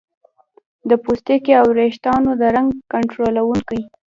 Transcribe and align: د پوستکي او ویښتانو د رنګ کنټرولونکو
د 0.89 0.91
پوستکي 1.03 1.53
او 1.61 1.67
ویښتانو 1.79 2.31
د 2.41 2.43
رنګ 2.55 2.69
کنټرولونکو 2.91 3.75